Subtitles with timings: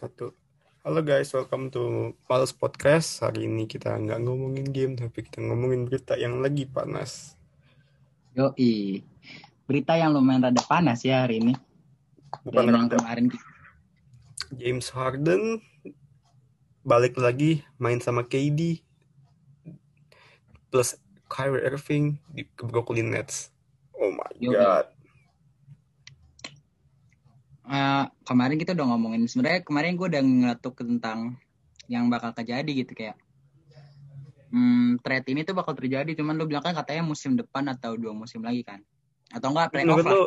[0.00, 0.32] Satu.
[0.80, 3.20] Halo guys, welcome to Males Podcast.
[3.20, 7.36] Hari ini kita nggak ngomongin game, tapi kita ngomongin berita yang lagi panas.
[8.32, 9.04] Yoi.
[9.68, 11.52] Berita yang lumayan rada panas ya hari ini.
[12.48, 12.96] Bukan Dan yang rada.
[12.96, 13.24] kemarin
[14.56, 15.60] James Harden
[16.80, 18.80] balik lagi main sama KD
[20.72, 20.96] plus
[21.28, 23.52] Kyrie Irving di Brooklyn Nets.
[24.00, 24.56] Oh my Yoi.
[24.56, 24.88] god.
[27.70, 31.38] Eh, kemarin kita udah ngomongin sebenarnya kemarin gue udah ngeletuk tentang
[31.86, 33.18] yang bakal terjadi gitu kayak
[34.50, 38.14] hmm, trade ini tuh bakal terjadi cuman lu bilang kan katanya musim depan atau dua
[38.14, 38.82] musim lagi kan?
[39.30, 40.24] Atau enggak Menurut playoff lah lo,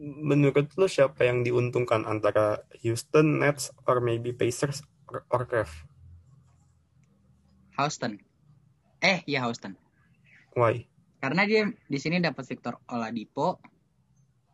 [0.00, 5.72] menurut lo siapa yang diuntungkan antara Houston Nets or maybe Pacers or, or Cavs?
[7.80, 8.20] Houston.
[9.00, 9.76] Eh iya Houston.
[10.52, 10.92] Why?
[11.22, 13.62] karena dia di sini dapat Victor Oladipo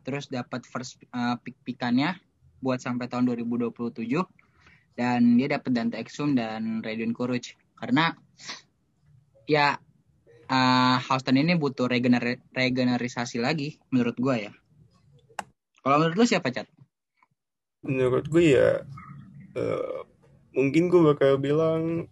[0.05, 2.12] terus dapat first uh, pick pickannya
[2.59, 4.05] buat sampai tahun 2027
[4.98, 8.19] dan dia dapat Dante Exum dan Radion Kuruc karena
[9.47, 9.78] ya
[10.51, 14.53] uh, Houston ini butuh regener regenerisasi lagi menurut gua ya.
[15.83, 16.67] Kalau menurut lu siapa cat?
[17.86, 18.83] Menurut gue ya
[19.55, 19.98] eh,
[20.53, 22.11] mungkin gue bakal bilang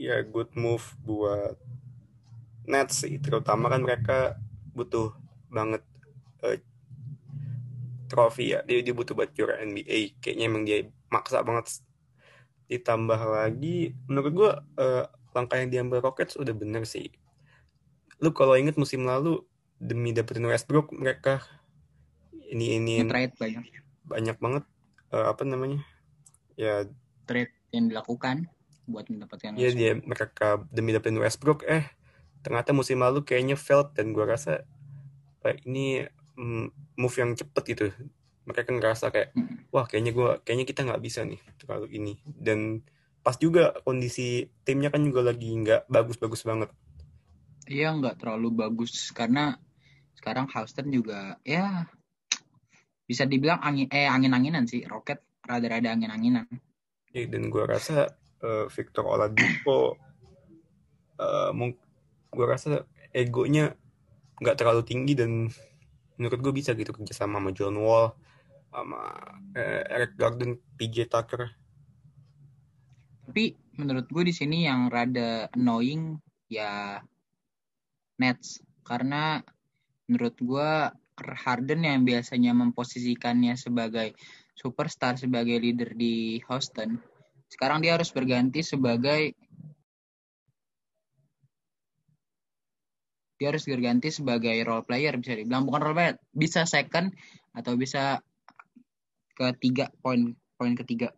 [0.00, 1.60] ya good move buat
[2.66, 4.38] Nets sih, terutama kan mereka
[4.72, 5.12] butuh
[5.52, 5.82] banget
[6.46, 6.62] eh,
[8.12, 8.60] trofi ya.
[8.68, 10.20] Dia, dia butuh buat juara NBA.
[10.20, 11.80] Kayaknya emang dia maksa banget.
[12.68, 17.08] Ditambah lagi menurut gue eh, langkah yang diambil Rockets udah bener sih.
[18.20, 19.40] Lu kalau inget musim lalu
[19.82, 21.42] demi dapetin Westbrook mereka
[22.52, 23.64] ini ini trade banyak
[24.06, 24.64] banyak banget
[25.10, 25.82] eh, apa namanya
[26.54, 26.86] ya
[27.26, 28.46] trade yang dilakukan
[28.86, 31.82] buat mendapatkan ya dia mereka demi dapetin Westbrook eh
[32.46, 34.62] ternyata musim lalu kayaknya failed dan gua rasa
[35.42, 36.06] kayak ini
[36.96, 37.86] move yang cepet gitu.
[38.42, 39.70] Mereka kan ngerasa kayak Mm.
[39.70, 42.14] wah kayaknya gua kayaknya kita nggak bisa nih terlalu ini.
[42.24, 42.82] Dan
[43.22, 46.70] pas juga kondisi timnya kan juga lagi nggak bagus-bagus banget.
[47.70, 49.14] Iya nggak terlalu bagus.
[49.14, 49.54] Karena
[50.18, 51.86] sekarang Houston juga ya
[53.06, 54.82] bisa dibilang angin eh angin-anginan sih.
[54.88, 56.46] Rocket rada-rada angin-anginan.
[57.14, 58.10] Ya, dan gua rasa
[58.42, 59.94] eh, Victor Oladipo
[61.54, 61.78] mung-
[62.34, 62.82] gua rasa
[63.14, 63.70] egonya
[64.42, 65.46] nggak terlalu tinggi dan
[66.22, 68.14] menurut gue bisa gitu kerja sama John Wall
[68.70, 69.02] sama
[69.58, 71.50] eh, Eric Gordon, PJ Tucker.
[73.26, 76.14] Tapi menurut gue di sini yang rada annoying
[76.46, 77.02] ya
[78.22, 79.42] Nets karena
[80.06, 80.70] menurut gue
[81.18, 84.14] Harden yang biasanya memposisikannya sebagai
[84.54, 87.02] superstar sebagai leader di Houston
[87.52, 89.36] sekarang dia harus berganti sebagai
[93.42, 97.10] dia harus berganti sebagai role player bisa dibilang bukan role player bisa second
[97.58, 98.22] atau bisa
[99.34, 101.10] ketiga poin poin ketiga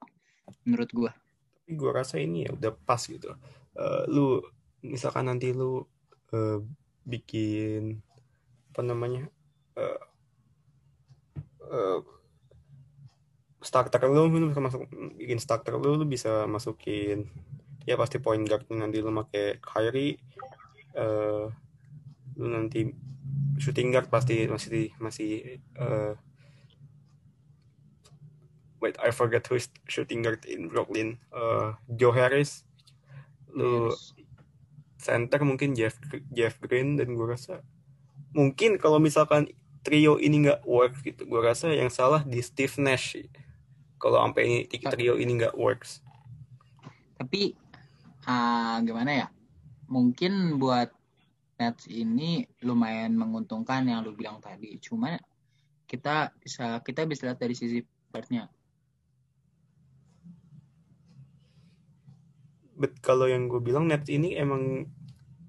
[0.64, 1.12] menurut gua
[1.60, 3.36] Tapi gue rasa ini ya udah pas gitu.
[3.76, 4.40] Eh, lu
[4.80, 5.84] misalkan nanti lu
[6.32, 6.64] eh,
[7.04, 8.00] bikin
[8.72, 9.28] apa namanya
[9.76, 10.00] eh,
[11.68, 12.00] eh,
[13.64, 17.28] starter lu, lu bisa masuk bikin starter lu, lu bisa masukin
[17.84, 20.16] ya pasti point guard nanti lu pakai Kyrie
[20.96, 21.48] eh
[22.34, 22.90] lu nanti
[23.58, 26.12] shooting guard pasti masih masih eh,
[28.82, 31.18] wait I forget who is shooting guard in Brooklyn.
[31.30, 32.66] Eh, Joe Harris
[33.54, 34.12] lu Harris.
[34.98, 35.94] center mungkin Jeff
[36.34, 37.62] Jeff Green dan gue rasa
[38.34, 39.46] mungkin kalau misalkan
[39.86, 43.14] trio ini nggak work gitu gue rasa yang salah di Steve Nash
[44.04, 46.04] kalau sampai ini trio ini nggak works.
[47.16, 47.56] Tapi
[48.28, 49.26] ah, gimana ya?
[49.88, 50.92] Mungkin buat
[51.54, 55.18] Nets ini lumayan menguntungkan yang lu bilang tadi cuma
[55.86, 58.50] kita bisa kita bisa lihat dari sisi partnya
[62.74, 64.90] but kalau yang gue bilang Nets ini emang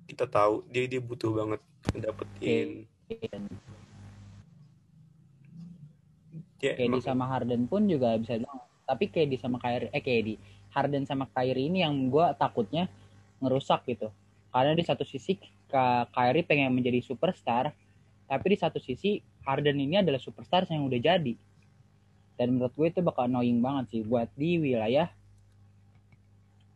[0.06, 1.62] kita tahu dia dia butuh banget
[1.98, 2.86] dapetin
[6.74, 8.60] KD emang- sama Harden pun juga bisa bilang.
[8.86, 10.38] Tapi KD sama Kyrie, eh KD,
[10.74, 12.90] Harden sama Kyrie ini yang gue takutnya
[13.42, 14.10] ngerusak gitu.
[14.54, 15.36] Karena di satu sisi
[15.68, 17.74] Ka- Kyrie pengen menjadi superstar,
[18.26, 21.34] tapi di satu sisi Harden ini adalah superstar yang udah jadi.
[22.36, 25.08] Dan menurut gue itu bakal annoying banget sih buat di wilayah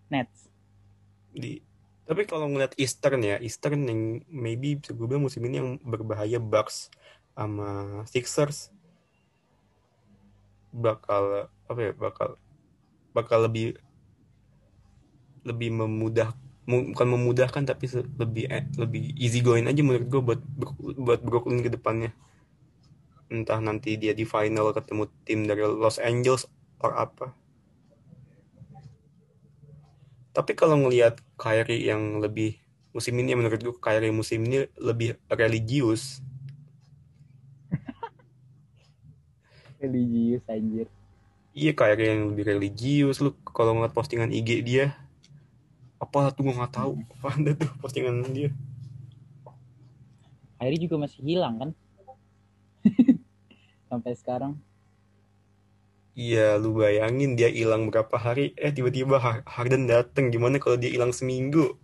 [0.10, 0.50] Nets.
[1.30, 1.62] di
[2.10, 6.42] tapi kalau ngeliat Eastern ya Eastern yang maybe bisa gue bilang musim ini yang berbahaya
[6.42, 6.90] Bucks
[7.38, 8.74] sama Sixers
[10.74, 12.30] bakal apa ya bakal
[13.14, 13.78] bakal lebih
[15.46, 17.90] lebih memudah mu- bukan memudahkan tapi
[18.22, 20.42] lebih eh, lebih easy going aja menurut gue buat
[21.02, 22.14] buat Brooklyn ke depannya.
[23.34, 26.46] Entah nanti dia di final ketemu tim dari Los Angeles
[26.78, 27.34] or apa.
[30.30, 32.62] Tapi kalau ngelihat Kyrie yang lebih
[32.94, 36.22] musim ini menurut gue Kyrie musim ini lebih religius.
[39.82, 40.86] religius anjir.
[41.58, 43.26] Iya Kyrie yang lebih religius.
[43.26, 45.09] Lu kalau ngeliat postingan IG dia
[46.10, 46.92] apa tuh gue nggak tahu.
[47.22, 48.50] Apa ada tuh postingan dia?
[50.58, 51.70] Kyrie juga masih hilang kan?
[53.90, 54.58] Sampai sekarang.
[56.20, 60.34] Iya, lu bayangin dia hilang berapa hari, eh tiba-tiba Har- Harden dateng.
[60.34, 61.78] Gimana kalau dia hilang seminggu?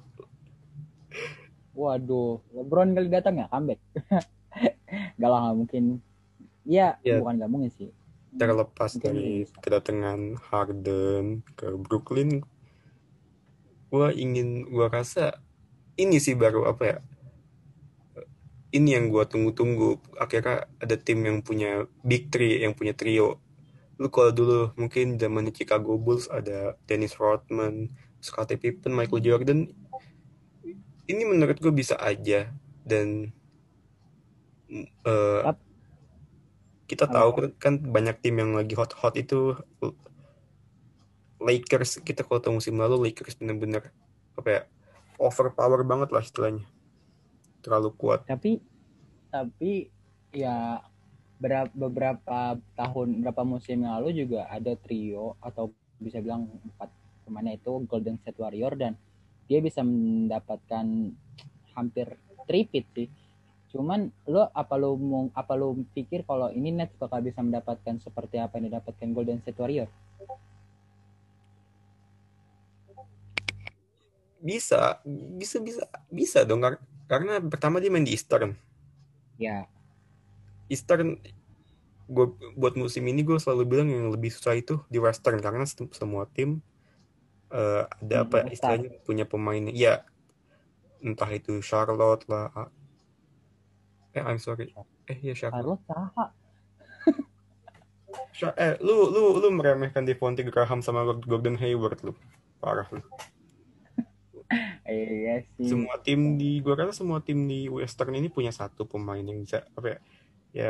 [1.76, 3.46] waduh LeBron kali datang ya?
[3.52, 3.80] Comeback.
[5.22, 6.00] Gak lah mungkin.
[6.66, 7.22] Iya, Ya.
[7.22, 7.92] bukan gak mungkin sih.
[8.36, 9.30] Terlepas Mungkin dari
[9.64, 10.20] kedatangan
[10.50, 12.44] Harden ke Brooklyn,
[13.96, 15.40] gua ingin, gua rasa
[15.96, 16.98] ini sih baru apa ya?
[18.76, 20.20] Ini yang gua tunggu-tunggu.
[20.20, 23.40] Akhirnya ada tim yang punya big three, yang punya trio.
[23.96, 27.88] Lu kalau dulu mungkin zaman Chicago Bulls ada Dennis Rodman,
[28.20, 29.60] Scottie Pippen, Michael Jordan.
[31.08, 32.52] Ini menurut gue bisa aja
[32.84, 33.32] dan
[35.06, 35.64] Tap-
[36.90, 39.56] kita tahu kan, kan banyak tim yang lagi hot-hot itu
[41.46, 43.94] Lakers kita kalau tahu musim lalu Lakers bener-bener
[44.34, 44.62] apa ya
[45.22, 46.66] overpower banget lah istilahnya
[47.62, 48.58] terlalu kuat Tapi
[49.30, 49.94] tapi
[50.34, 50.82] ya
[51.38, 55.70] berapa beberapa tahun berapa musim lalu juga ada trio atau
[56.00, 56.90] bisa bilang empat
[57.28, 58.94] pemainnya itu Golden State Warrior dan
[59.46, 60.86] dia bisa mendapatkan
[61.76, 62.18] hampir
[62.48, 63.10] tripit sih.
[63.74, 68.40] Cuman lo apa lo mau apa lo pikir kalau ini Nets bakal bisa mendapatkan seperti
[68.40, 69.90] apa yang didapatkan Golden State Warrior?
[74.38, 75.00] Bisa
[75.38, 78.56] bisa bisa bisa dong kar- karena pertama dia main di Eastern.
[79.36, 79.68] Ya,
[80.68, 81.20] Eastern
[82.06, 85.90] gue buat musim ini gue selalu bilang yang lebih susah itu di Western karena sem-
[85.90, 86.62] semua tim
[87.50, 88.78] eh, ada Hmm, apa besar.
[88.78, 90.06] istilahnya punya pemain ya
[91.02, 92.70] entah itu Charlotte lah ah.
[94.14, 94.70] eh I'm sorry.
[95.06, 95.82] Eh ya Charlotte.
[98.32, 102.14] Charlotte eh lu lu lu meremehkan Devontae Graham sama Gordon Hayward lu.
[102.62, 103.02] Parah lu
[104.86, 105.66] Iya sih.
[105.66, 109.66] semua tim di gua rasa semua tim di Western ini punya satu pemain yang bisa
[109.74, 110.00] apa ya
[110.54, 110.68] ya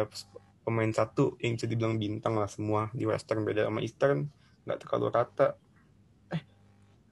[0.63, 3.43] pemain satu yang bisa dibilang bintang lah semua di Western.
[3.43, 4.31] Beda sama Eastern
[4.63, 5.47] nggak terlalu rata.
[6.31, 6.41] Eh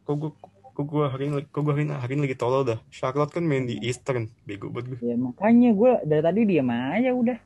[0.07, 0.31] kok gua
[0.73, 2.79] kok gua hari ini kok gua hari ini, hari ini lagi tolol dah.
[2.87, 7.11] Charlotte kan main di Eastern bego banget gue Ya makanya gue dari tadi diam aja
[7.13, 7.37] udah.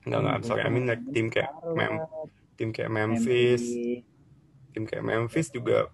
[0.00, 2.00] nggak nggak I'm sorry I mean like tim kayak Mem
[2.56, 3.64] tim kayak Memphis.
[4.70, 5.90] Tim kayak Memphis juga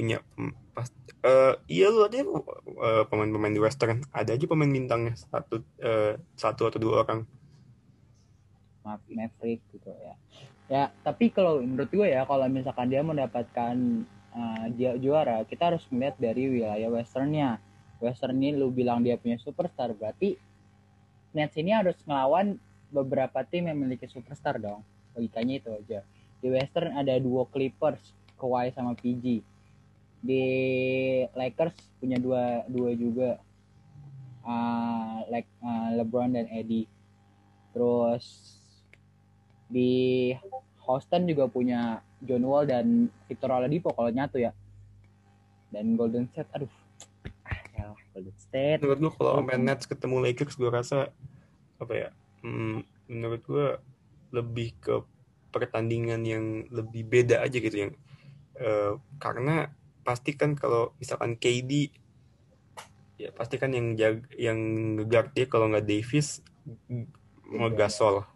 [0.00, 0.24] punya
[0.72, 0.88] pas
[1.20, 6.72] eh, iya lu aja eh, pemain-pemain di Western ada aja pemain bintangnya satu eh, satu
[6.72, 7.28] atau dua orang
[8.80, 10.14] Ma- Maverick gitu ya.
[10.70, 13.76] Ya, tapi kalau menurut gue ya kalau misalkan dia mendapatkan
[14.32, 17.58] uh, dia juara, kita harus melihat dari wilayah westernnya.
[18.00, 20.40] Western ini lu bilang dia punya superstar, berarti
[21.36, 22.56] Nets ini harus ngelawan
[22.88, 24.80] beberapa tim yang memiliki superstar dong.
[25.14, 26.00] Logikanya itu aja.
[26.40, 29.44] Di Western ada duo Clippers, Kawhi sama PG.
[30.20, 30.44] Di
[31.32, 33.40] Lakers punya dua dua juga,
[34.44, 36.88] uh, like uh, LeBron dan Eddie.
[37.72, 38.56] Terus
[39.70, 40.32] di
[40.84, 44.52] Houston juga punya John Wall dan Victor Oladipo kalau nyatu ya.
[45.70, 46.72] Dan Golden State, aduh,
[47.46, 48.80] ah ya Golden State.
[48.82, 51.14] menurut gua kalau main Nets ketemu Lakers gua rasa
[51.78, 52.08] apa ya
[52.42, 53.68] hmm, menurut gua
[54.34, 54.98] lebih ke
[55.50, 57.92] pertandingan yang lebih beda aja gitu yang
[58.58, 59.70] eh, karena
[60.10, 61.94] pasti kan kalau misalkan KD
[63.14, 64.58] ya pasti kan yang jag yang
[64.98, 66.42] ngeguard dia kalau nggak Davis
[67.46, 68.26] mau Gasol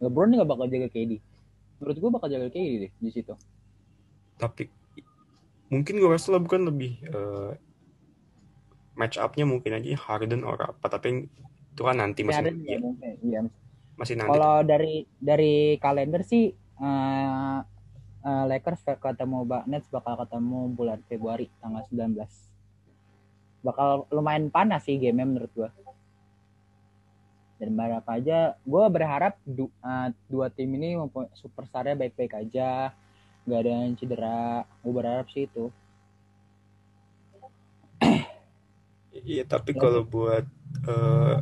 [0.00, 1.20] LeBron nggak bakal jaga KD.
[1.78, 3.34] Menurut gua bakal jaga KD deh di situ.
[4.34, 4.66] tapi
[5.70, 7.54] mungkin gue rasa bukan lebih eh,
[8.98, 11.30] match up-nya mungkin aja Harden or apa tapi
[11.72, 13.12] itu kan nanti masih Harden ya, mungkin.
[13.22, 13.40] Iya.
[13.94, 17.58] masih nanti Kalau dari dari kalender sih eh,
[18.22, 22.30] eh, Lakers ketemu Nets bakal ketemu bulan Februari tanggal 19.
[23.62, 25.70] Bakal lumayan panas sih game menurut gua.
[27.62, 30.98] Dan berapa aja, gue berharap du- eh, dua tim ini
[31.38, 32.90] superstarnya baik-baik aja,
[33.46, 34.66] nggak ada yang cedera.
[34.82, 35.70] Gue berharap sih itu.
[39.22, 40.42] Iya, tapi kalau buat
[40.82, 41.36] eh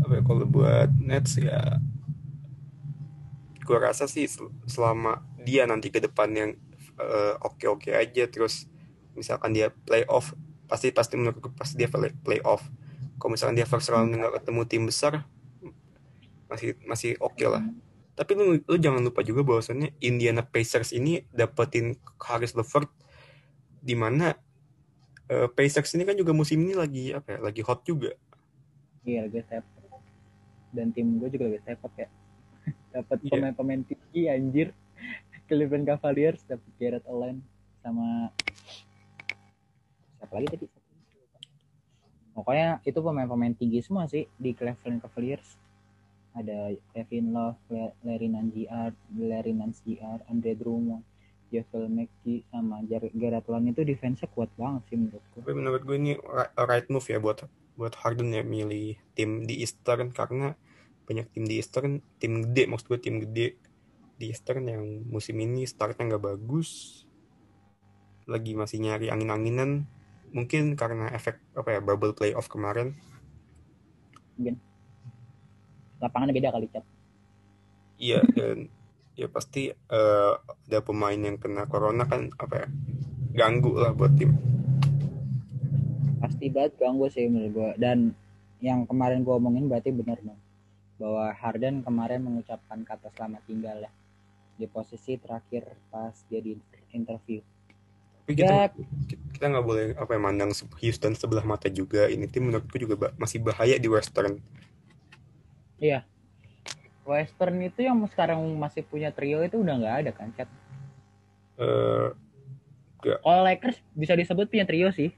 [0.00, 1.76] apa ya, kalau buat Nets ya
[3.68, 6.50] gua rasa sih sel- selama dia nanti ke depan yang
[7.00, 8.68] eh, oke-oke aja terus
[9.16, 10.36] misalkan dia playoff
[10.68, 12.68] pasti pasti menurut gua pasti dia play playoff.
[13.16, 15.24] Kalau misalkan dia first round nggak ketemu tim besar
[16.48, 17.64] masih masih oke lah.
[18.14, 22.90] Tapi lu, lu jangan lupa juga bahwasannya Indiana Pacers ini dapetin Harris LeVert
[23.78, 24.34] di mana
[25.30, 27.38] uh, Pacers ini kan juga musim ini lagi apa ya?
[27.38, 28.10] Lagi hot juga.
[29.06, 29.64] Iya, lagi step.
[30.74, 32.08] Dan tim gue juga lagi step up ya.
[32.98, 33.30] dapat Iya.
[33.38, 34.68] pemain-pemain tinggi anjir.
[35.48, 37.40] Cleveland Cavaliers dapat Garrett Allen
[37.80, 38.28] sama
[40.20, 40.66] siapa lagi tadi?
[42.36, 45.56] Pokoknya itu pemain-pemain tinggi semua sih di Cleveland Cavaliers.
[46.36, 47.58] Ada Kevin Love,
[48.06, 51.02] Larry Nanciar, Larry Nanciar, Andre Drummond,
[51.48, 55.42] Javel McGee sama Garrett Allen itu defense-nya kuat banget sih menurutku.
[55.42, 59.64] Tapi menurut gue ini ri- right move ya buat buat Harden ya milih tim di
[59.64, 60.54] Eastern karena
[61.08, 63.56] banyak tim di Eastern, tim gede maksud gue tim gede
[64.18, 67.02] di Eastern yang musim ini startnya nggak bagus,
[68.26, 69.86] lagi masih nyari angin-anginan,
[70.34, 72.98] mungkin karena efek apa ya bubble playoff kemarin.
[76.02, 76.84] Lapangannya beda kali, Cap.
[77.98, 78.70] Iya dan
[79.18, 82.68] ya pasti eh, ada pemain yang kena corona kan apa ya
[83.34, 84.30] ganggu lah buat tim.
[86.18, 88.14] pasti banget ganggu sih menurut gua dan
[88.58, 90.38] yang kemarin gua omongin berarti benar dong
[90.98, 93.90] bahwa Harden kemarin mengucapkan kata selamat tinggal ya
[94.58, 96.58] di posisi terakhir pas dia di
[96.90, 97.38] interview
[98.26, 98.68] Tapi Ya.
[98.68, 98.84] kita
[99.32, 102.12] kita nggak boleh apa ya mandang Houston sebelah mata juga.
[102.12, 104.36] Ini tim menurutku juga ba- masih bahaya di Western.
[107.08, 110.48] Western itu yang sekarang masih punya trio itu udah nggak ada kan Chat
[111.56, 112.08] Eh
[113.24, 115.08] kalau Lakers bisa disebut punya trio sih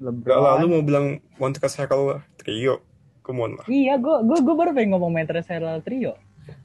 [0.00, 2.80] Gak lah, lu LeBron mau bilang Montrezl Harrell trio,
[3.20, 3.66] come on lah.
[3.66, 6.14] iya gua gua gua baru pengen ngomong Montrezl Harrell trio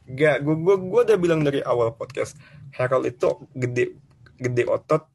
[0.06, 2.38] Gak, gue gua, gua udah bilang dari awal podcast,
[2.76, 3.26] Harrell itu
[3.58, 3.98] gede
[4.38, 5.08] gede otot,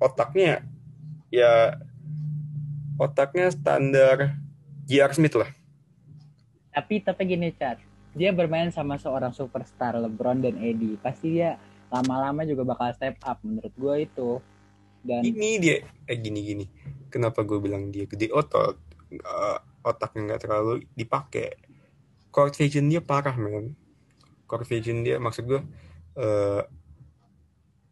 [0.00, 0.64] otaknya
[1.30, 1.76] ya
[2.96, 4.38] otaknya standar
[4.88, 5.12] J.R.
[5.12, 5.50] Smith lah.
[6.76, 7.80] tapi tapi gini Chat
[8.12, 13.40] dia bermain sama seorang superstar LeBron dan Eddie pasti dia lama-lama juga bakal step up
[13.44, 14.30] menurut gue itu
[15.06, 15.76] dan Ini dia,
[16.10, 16.66] eh gini-gini.
[17.06, 18.74] Kenapa gue bilang dia gede otot,
[19.14, 21.54] eh, otaknya nggak terlalu dipakai.
[22.34, 23.78] Court vision dia parah, men.
[24.46, 25.60] Court vision dia, maksud gue,
[26.16, 26.62] eh,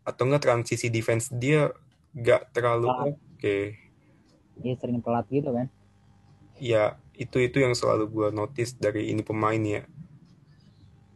[0.05, 1.73] atau enggak transisi defense dia
[2.15, 3.11] nggak terlalu Ah.
[3.11, 3.57] oke.
[4.55, 5.67] dia sering telat gitu kan
[6.55, 9.83] Ya, itu itu yang selalu gue notice dari ini pemain ya.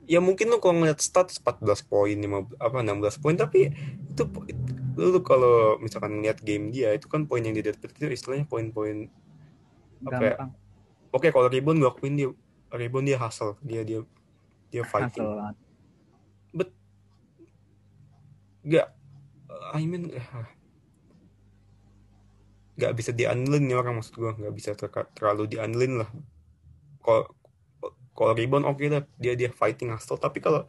[0.09, 3.71] Ya mungkin lu kalau ngeliat stats 14 poin, 15, apa 16 poin, tapi
[4.11, 4.23] itu
[4.99, 9.07] lu kalau misalkan ngeliat game dia itu kan poin yang dia dapat itu istilahnya poin-poin
[10.03, 10.35] Apa ya?
[11.15, 12.29] Oke, kalau rebound gue akuin dia
[12.75, 14.03] rebound dia hustle, dia dia
[14.69, 15.25] dia fighting.
[15.25, 15.57] hasil banget
[18.69, 18.93] Gak,
[19.73, 20.45] I mean, ah.
[22.77, 26.11] gak bisa diandelin nih orang maksud gue, gak bisa ter- terlalu diandelin lah.
[27.01, 27.33] Kalau
[28.13, 30.21] kalau rebound oke lah, dia dia fighting hustle.
[30.21, 30.69] Tapi kalau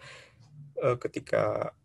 [0.79, 1.75] eh, ketika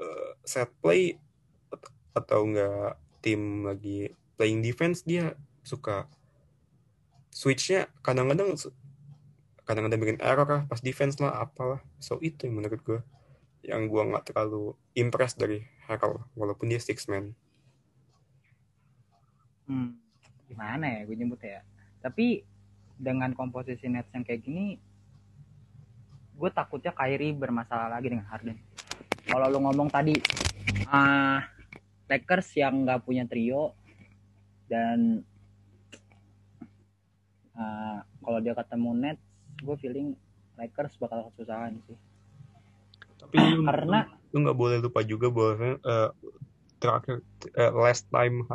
[0.00, 1.20] eh, set play
[1.68, 5.34] at- atau enggak tim lagi playing defense dia
[5.66, 6.06] suka
[7.34, 8.54] switchnya kadang-kadang
[9.68, 11.84] kadang-kadang bikin error lah pas defense lah apalah.
[12.00, 13.00] So itu yang menurut gue
[13.60, 17.36] yang gue nggak terlalu impress dari Harrell walaupun dia six man.
[19.68, 20.00] Hmm,
[20.48, 21.60] gimana ya gue nyebut ya?
[22.00, 22.40] Tapi
[22.96, 24.80] dengan komposisi Nets yang kayak gini
[26.38, 28.56] gue takutnya Kyrie bermasalah lagi dengan Harden.
[29.28, 30.16] Kalau lu ngomong tadi
[30.88, 31.44] ah
[32.08, 33.76] Lakers yang nggak punya trio
[34.64, 35.20] dan
[37.52, 39.27] ah, kalau dia ketemu Nets
[39.58, 40.08] gue feeling
[40.58, 41.98] Lakers bakal kesusahan sih.
[43.18, 46.10] Tapi lu, Karena- lu nggak boleh lupa juga bahwa eh,
[46.78, 47.22] terakhir
[47.54, 48.46] eh, last time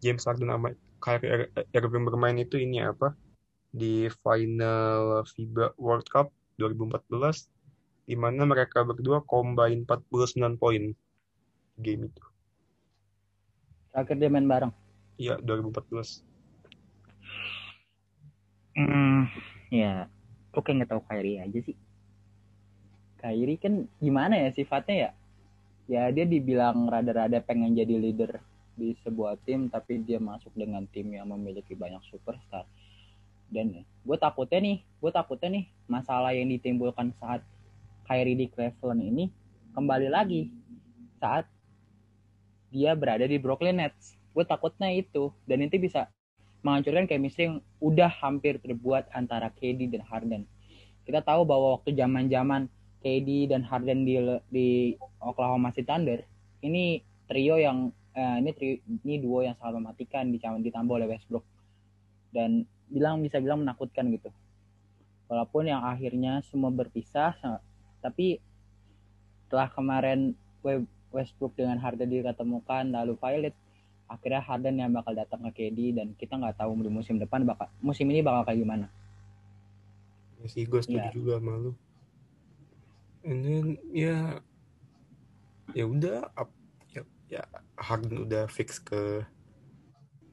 [0.00, 3.12] James Harden sama Kyrie Ir- Irving bermain itu ini apa?
[3.70, 7.48] Di final FIBA World Cup 2014
[8.04, 10.90] di mana mereka berdua combine 49 poin
[11.78, 12.24] game itu.
[13.92, 14.72] Terakhir dia main bareng?
[15.16, 16.24] Iya 2014
[18.70, 19.26] Hmm,
[19.68, 20.06] ya,
[20.50, 21.78] kok kayak nggak tahu Kyrie aja sih.
[23.22, 25.10] Kyrie kan gimana ya sifatnya ya?
[25.90, 28.38] Ya dia dibilang rada-rada pengen jadi leader
[28.78, 32.64] di sebuah tim, tapi dia masuk dengan tim yang memiliki banyak superstar.
[33.50, 37.42] Dan gue takutnya nih, gue takutnya nih masalah yang ditimbulkan saat
[38.06, 39.24] Kyrie di Cleveland ini
[39.74, 40.50] kembali lagi
[41.18, 41.46] saat
[42.70, 44.14] dia berada di Brooklyn Nets.
[44.30, 46.06] Gue takutnya itu dan itu bisa
[46.60, 50.42] menghancurkan chemistry yang udah hampir terbuat antara KD dan Harden.
[51.08, 52.68] Kita tahu bahwa waktu zaman-zaman
[53.00, 54.20] KD dan Harden di
[54.52, 54.68] di
[55.20, 56.20] Oklahoma City Thunder,
[56.60, 61.46] ini trio yang eh, ini trio, ini duo yang sangat mematikan ditambah oleh Westbrook
[62.30, 64.28] dan bilang bisa bilang menakutkan gitu.
[65.30, 67.38] Walaupun yang akhirnya semua berpisah
[68.02, 68.42] tapi
[69.46, 70.34] setelah kemarin
[71.10, 73.54] Westbrook dengan Harden diketemukan lalu Violet
[74.10, 77.70] akhirnya Harden yang bakal datang ke KD dan kita nggak tahu di musim depan bakal
[77.78, 78.86] musim ini bakal kayak gimana.
[80.42, 81.14] Ya sih gue setuju Iya.
[81.14, 81.72] juga sama lu.
[83.22, 84.42] And then ya
[85.70, 86.56] ya udah up-
[86.90, 87.42] ya, ya
[87.78, 89.22] Harden udah fix ke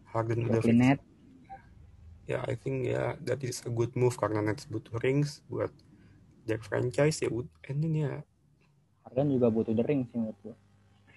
[0.10, 0.74] Harden udah fix.
[0.74, 1.06] Nets
[2.28, 5.70] ya I think ya that is a good move karena Nets butuh rings buat
[6.50, 7.30] their franchise ya
[7.70, 8.14] and then ya.
[9.06, 10.56] Harden juga butuh the ring sih menurut gue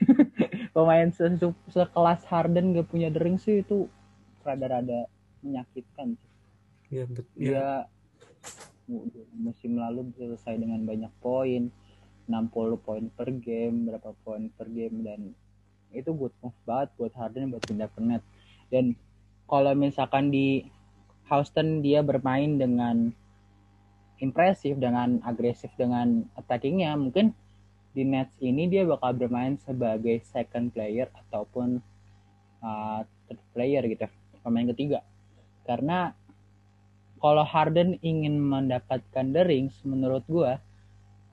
[0.70, 1.26] pemain se
[1.70, 3.90] sekelas Harden gak punya the ring sih itu
[4.46, 5.10] rada-rada
[5.42, 6.30] menyakitkan sih.
[6.90, 7.68] ya bet, ya dia
[9.38, 11.70] musim lalu selesai dengan banyak poin
[12.26, 15.30] 60 poin per game berapa poin per game dan
[15.90, 18.22] itu good move banget buat Harden buat pindah ke net
[18.70, 18.94] dan
[19.50, 20.66] kalau misalkan di
[21.30, 23.10] Houston dia bermain dengan
[24.22, 27.34] impresif dengan agresif dengan attackingnya mungkin
[28.00, 31.84] di Nets ini dia bakal bermain sebagai second player ataupun
[32.64, 34.08] uh, third player gitu
[34.40, 35.04] pemain ketiga.
[35.68, 36.16] Karena
[37.20, 40.64] kalau Harden ingin mendapatkan the rings menurut gua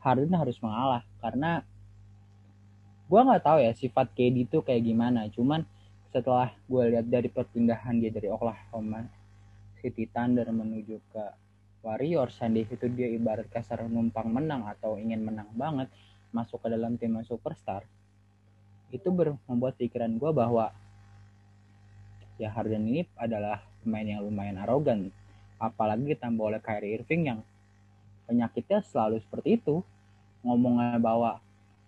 [0.03, 1.07] Harden harus mengalah.
[1.23, 1.63] Karena
[3.07, 5.31] gua nggak tahu ya sifat KD itu kayak gimana.
[5.31, 5.63] Cuman
[6.11, 9.07] setelah gue lihat dari perpindahan dia dari Oklahoma
[9.79, 11.23] City Thunder menuju ke
[11.85, 15.87] Warriors dan di situ dia ibarat kasar numpang menang atau ingin menang banget
[16.31, 17.83] masuk ke dalam tim superstar
[18.91, 20.71] itu ber- membuat pikiran gue bahwa
[22.39, 25.11] ya Harden ini adalah pemain yang lumayan arogan
[25.57, 27.39] apalagi ditambah oleh Kyrie Irving yang
[28.29, 29.81] penyakitnya selalu seperti itu.
[30.45, 31.41] Ngomongnya bahwa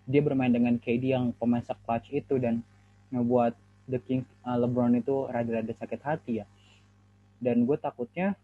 [0.04, 2.66] dia bermain dengan KD yang pemain clutch itu dan
[3.14, 3.54] ngebuat
[3.86, 6.46] The King uh, LeBron itu rada-rada sakit hati ya.
[7.38, 8.34] Dan gue takutnya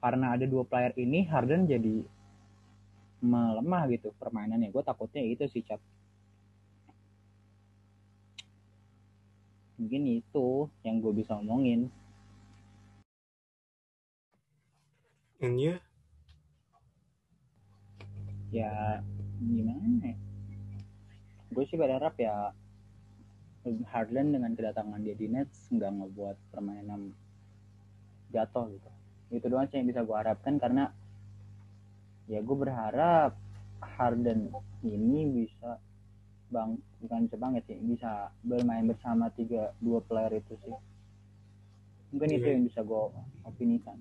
[0.00, 2.04] karena ada dua player ini Harden jadi
[3.20, 4.72] melemah gitu permainannya.
[4.72, 5.80] Gue takutnya itu sih Cap
[9.80, 11.88] mungkin itu yang gue bisa omongin.
[15.40, 15.80] And ya
[18.52, 19.00] ya
[19.40, 20.16] gimana ya?
[21.48, 22.52] Gue sih berharap ya
[23.88, 27.16] Harden dengan kedatangan dia di Nets nggak ngebuat permainan
[28.36, 28.90] jatuh gitu.
[29.32, 30.92] Itu doang sih yang bisa gue harapkan karena
[32.30, 33.34] ya gue berharap
[33.82, 34.54] Harden
[34.86, 35.82] ini bisa
[36.50, 40.74] bang bukan bisa banget sih bisa bermain bersama tiga dua player itu sih.
[42.14, 42.54] Mungkin itu Iya.
[42.54, 43.02] yang bisa gue
[43.42, 43.98] opinikan.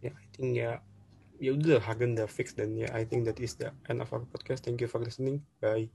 [0.00, 0.80] Ya I think ya
[1.38, 4.24] ya udah Harden udah fix dan ya I think that is the end of our
[4.24, 4.64] podcast.
[4.64, 5.44] Thank you for listening.
[5.60, 5.92] Bye